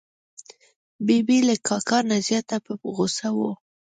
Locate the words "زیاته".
2.27-2.57